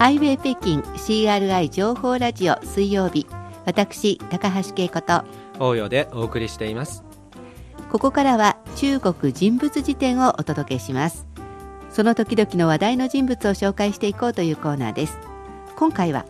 [0.00, 3.26] ハイウェイ北京 CRI 情報ラジオ水曜日
[3.66, 5.24] 私高橋恵子と
[5.58, 7.04] 応用でお送りしています。
[7.92, 11.26] ここからは中国人物辞典をお届けします。
[11.90, 15.18] その時々の話題の人物を紹介していこうというコーナーです。
[15.76, 16.24] 今回は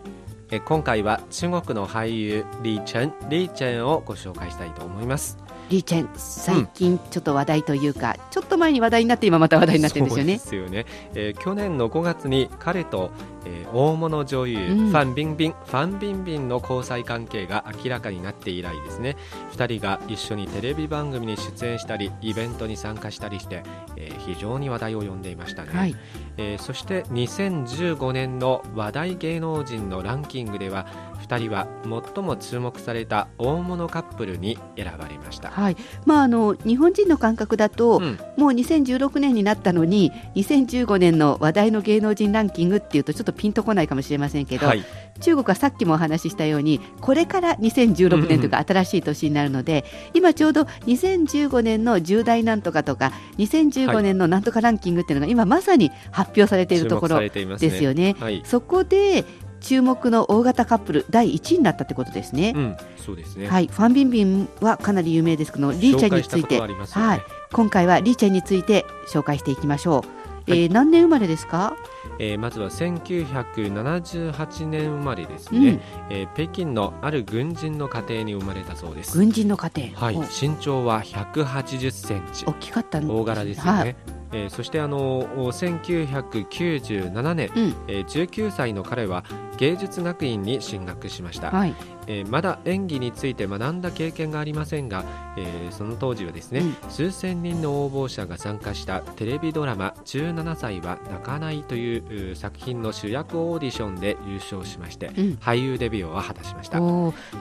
[0.50, 5.38] え今回は中国の俳優リー・チェンリー・チェンをご紹介したいと思います。
[5.70, 10.32] リーチェン最近ちょっと話題というか、うん、ちょっと前に話題になって今また話題になってるんですよね。
[10.32, 13.12] ですよね、えー、去年の5月に彼と、
[13.44, 19.16] えー、大物女優、うん、ファン・ビンビンファン・ビンビンの交際関係が明らかになって以来ですね。
[19.52, 23.62] 2人が一緒にテレビ番組に出演したりイベントに参加したりして、
[23.96, 25.96] えー、非常に話題を呼んでいましたね、はい、
[26.36, 30.86] えー、そして2015年の話題芸能人のランキングでは
[31.30, 31.68] 2人は
[32.14, 35.76] 最も注目された大物カップルに選ばれました、はい。
[36.06, 44.84] まあ、あの日本人の感覚だと、うん、もう2016年になったのに2015年の話題の芸能人ランキングっていうとちょっとピンとこないかもしれませんけど、はい、
[45.20, 57.30] 中国はさっきもお話ししたようにこれから2016年というか新しい年になるので、うん、今ちょうど2015年の重大なんとかとか2015年のなんとかランキングっていうのが今まさに発表されているところで
[57.70, 58.14] すよね。
[58.14, 59.24] ねはい、そこで
[59.60, 62.52] 注目の大型カップル第1位になったってことですね。
[62.56, 63.46] うん、そうですね。
[63.46, 70.29] はい、ファンビンビンはかなり有名ですけど、リーチェンについて、ね、はい、今回はリーチェンについて紹介していきましょう。
[70.50, 71.76] はい、えー、何年生まれですか？
[72.18, 79.16] えー、まずは1978年生まれですね、うん、えー、北京のある軍人の家庭に生まれたそうです。
[79.16, 80.00] 軍人の家庭。
[80.00, 80.16] はい。
[80.18, 82.44] 身長は180センチ。
[82.46, 89.24] 大きかった大柄ですよね、はいえー、そしてあの1997年、うん、えー、19歳の彼は
[89.58, 91.74] 芸術学院に進学しました、はい、
[92.06, 95.04] えー、まだ演技について学んだ経験がありませんが、
[95.36, 106.80] えー、その当時はですね、うん、数千人の応募者が参加したテレビドラマ「17歳は泣かない」という作品の主役オーディションで優勝しまして、うん、俳優デビューを果たしました、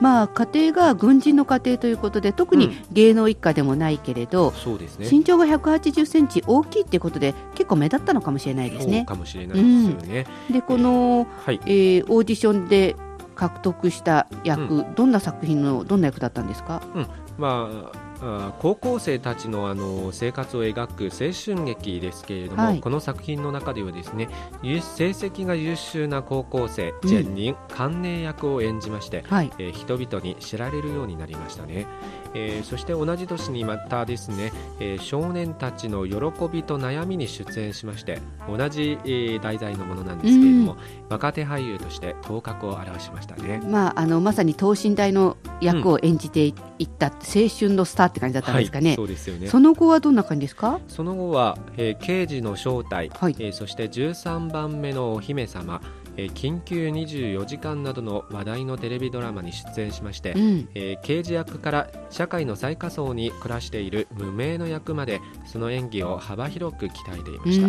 [0.02, 9.06] まあ、家庭が軍人の家庭ということで特に芸能一家でもないけれど、うん、そうですね、身長が180センチ大きいっていうことで結構目立ったのかもしれないですね。
[9.06, 10.26] かもしれないですよね。
[10.52, 12.96] でこの、はい、えー、オーディションで
[13.36, 17.08] 獲得した役、うん、どんな作品のどんな役だったんですか、うん、
[17.38, 18.10] まあ
[18.60, 24.28] 高校生たちのあの生活を描く青春劇ですけれども、はい、この作品の中ではですね
[24.62, 31.88] 成績が優秀な高校生、ジェンニン、観念役を演じまして、はい、えー、人々に知られるようになりましたね。
[32.34, 36.16] えー、そして同じ年にまたですね、えー、少年たちの喜
[36.52, 40.78] びと悩みに出演しまして同じ、えー、題材のものなんですけれども、うん、
[41.10, 46.54] 若手俳優として頭角を現しましたね、まあ、あのまさに等身大の役を演じてい
[46.84, 49.48] った、うん、青春のスターって感じだったんですかね、はい、そうですよね。
[49.48, 50.80] その後はどんな感じですか？
[50.88, 55.82] その後は、えー、刑事の正体、はい、えー、そして13番目のお姫様
[56.18, 67.68] えー、緊急24時間などの話題のテレビドラマに出演しまして、うん、えー、刑事役から社会の最下層に暮らしている無名の役までその演技を幅広く鍛えていました、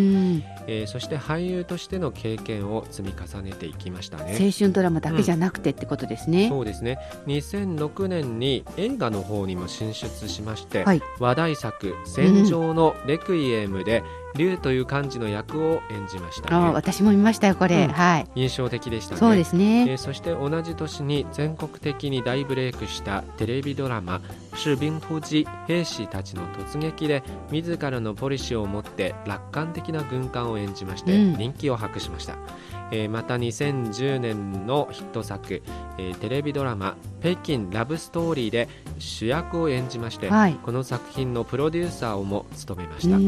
[0.67, 4.37] えー、そして俳優としての経験を積み重ねていきましたね。
[4.41, 6.99] 青春ドラマだけじゃなくてってことですね、うん、そうですね。
[7.27, 14.03] 2006年に映画の方にも進出しまして、はい、話題作「戦場のレクイエム」で、
[14.37, 18.27] 龍という漢字の役を演じました、ね、あ私も見ましたよこれ、うん、はい。
[18.35, 19.21] 印象的でしたね。
[19.21, 24.21] そうですね、えー、そして同じ年に全国的に大ブレイクしたテレビドラマ
[24.55, 32.37] 「士兵突撃」兵士たちの突撃で自らのポリシーを持って楽観的な軍艦を演じまして人気を博しました、う
[32.77, 35.63] んえー、また2010年のヒット作、
[35.99, 38.69] えー、テレビドラマ「北京ラブストーリー」で
[38.99, 43.19] 主役を演じまして、はい、この作品のプロデューサーをも務めました、え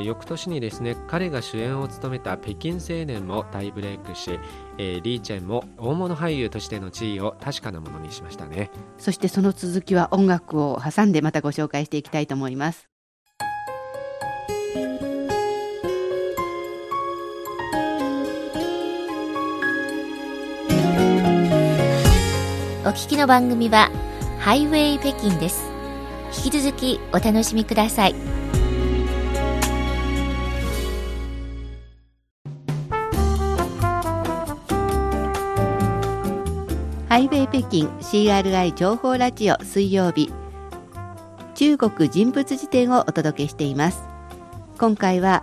[0.00, 4.38] ー、翌年にですね彼が主演を務めた「北京青年」も大ブレイクし、
[4.78, 8.70] えー、リーチェンも大物俳優としての地位を確かなものにしましたね。
[8.98, 12.88] そしてその続きは音楽を挟んでまたご紹介していきたいと思います
[22.86, 23.90] お聞きの番組は
[24.38, 25.68] ハイウェイ北京です。
[26.36, 28.14] 引き続きお楽しみください。
[37.08, 40.32] ハイウェイ北京 CRI 情報ラジオ水曜日
[41.56, 44.04] 中国人物辞典をお届けしています
[44.78, 45.42] 今回は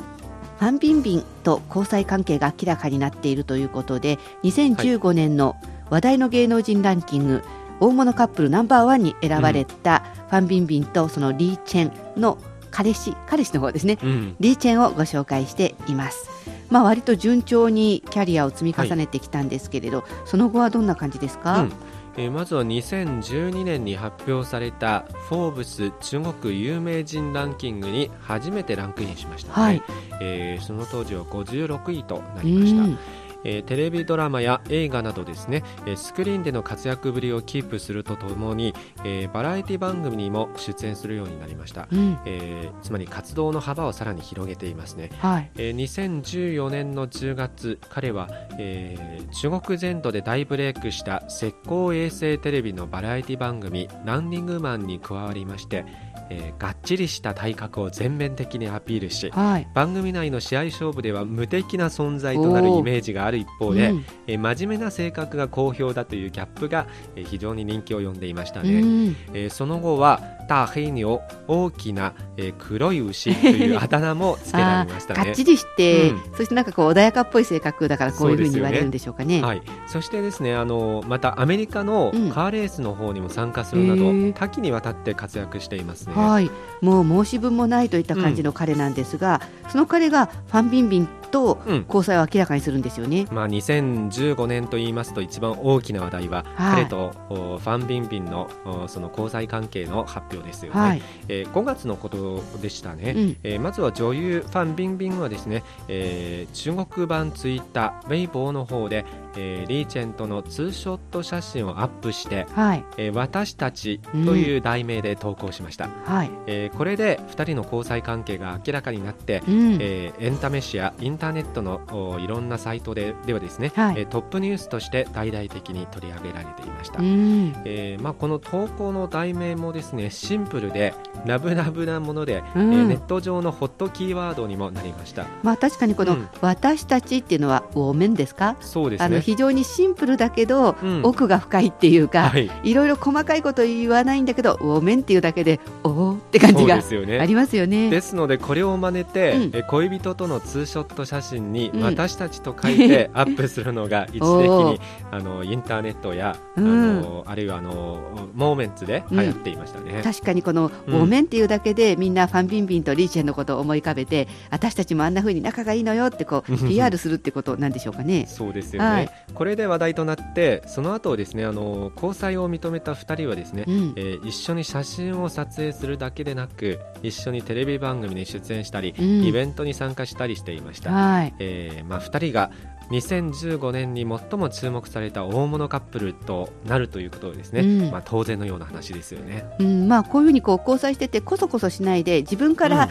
[0.63, 7.43] ファン・ビンビンと交際関係が明らかになっているということで2015年の、はい話題の芸能人ランキング
[7.79, 9.99] 大物カップルナンバーワンに選ばれた
[10.29, 12.39] ファン・ビンビンとそのリー・チェンの
[12.71, 16.29] 彼氏彼氏の方ですね、うん、リー・チェンをご紹介しています。
[16.71, 21.73] まあ、割と順調にキャリアを積み重ねてきたんですけれど、はい、その後はどんな感じですか、うん
[22.15, 29.83] えー、まずは2012年に発表された「フォーブス中国有名人ランキング」に初めてランクインしました、ね、はい、
[30.21, 33.22] えー、その当時は56位となりました。
[33.43, 38.73] えー、テレビドラマや映画などですね、えー、スクリーンでの活躍ぶりをキープするとともに、
[39.03, 55.85] えー、バラエティ番組にも出演するようになりました、うん、えー、つまり活動の幅をさらに広げていますね、はい、えー、2014年の10月彼は、えー、中国全土で大ブレイクした石膏衛星テレビのバラエティ番組「ランニングマン」に加わりまして
[56.29, 75.25] えー、がっちりした体格を全面的にアピールし、はい、番組内の試合勝負では無敵な存在となるイメージがある一方で、うん、えー、真面目な性格が好評だというギャップが、えー、非常に人気を呼んでいましたね、うん、えー、その後は大黑牛大きな、えー、黒い牛というあだ名もつけられましたね。
[75.25, 86.49] がっちりして、うん、そしてなんかこう穏やかっぽい性格だからこういうふうに言われるんでしょうかね、ね、はい、そしてですねあのまたアメリカのカーレースの方にも参加するなど、多岐にわたって活躍していますね、はい。
[86.81, 98.49] もう申し分もないといった感じの彼なんですが、うん、その彼がファン・ビンビンと交際を明らかにするんですよね、うん、まあ、2015年と言いますと一番大きな話題は、はい、彼とファン・ビンビンの
[98.87, 109.05] その交際関係の発表ですよね、はい、えー、5月のことでしたね、うん、えー、まずは女優ファン・ビンビンはですね、えー、中国版ツイッターウェイボーの方で、
[109.35, 116.31] えー、リーチェンとのツーショット写真をアップして、はい、えー、私たちという題名で投稿しました、うん、はい。
[116.47, 130.93] えー、これで2人の交際関係が明らかになって、うん、えー、エンタメ誌やインターネットのいろんなサイトでではですね、はい、えトップニュースとして大々的に取り上げられていました、うん、えー、まあ、この投稿の題名もですねシンプルで
[131.25, 138.57] ラブラブなもので、うん、えー、ネット上のホットキーワードにもなりました、まあ、確かにこの、私たちっていうのはウォーメンですか？
[138.61, 139.21] そうですね。
[139.21, 147.89] 非常にシンプルだけど、うん、奥が深いっていうか、はい、いろいろ細かいこと言わないんだけどウォーメンっていうだけでおおって感じがありますよね。
[147.89, 154.79] ですのでこれを真似て、うん、え恋人とのツーショット写真に私たちと書いて アップするのが一時的に
[155.11, 160.01] あのインターネットや、あのあるいはあのモーメンツで流行っていましたね。
[160.03, 168.25] 確かにこのウォーメンっていうだけでみんなファンビンビンとリーチェンのことを思い浮かべて私たちもあんなふうに仲がいいのよってこう PR するってことなんでしょうかね。
[168.27, 181.33] そうですよね、はい、これで話題となってその後ですねあの交際を認めた2人はですね、うん、えー、一緒に写真を撮影するだけでなく一緒にテレビ番組に出演したり、うん、イベントに参加したりしていました、はい。
[181.39, 182.51] えーまあ、2人が
[182.89, 189.87] 2015年に最も注目された大物カップルとなるということですね、うん、まあ、当然のような話ですよね、うん。
[189.87, 192.89] まあ、こういうふうにこう交際しててこそこそしないで自分から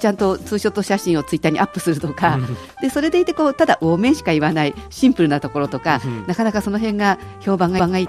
[0.00, 8.08] ちゃんとツーショット写真をツイッターにアップするとか、うん、でそれでいてこうただ多めしか言わないシンプルなところとか、なかなかその辺が評判がいい